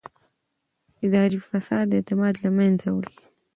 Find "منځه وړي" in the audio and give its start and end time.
2.57-3.15